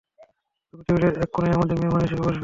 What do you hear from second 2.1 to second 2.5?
বসবে!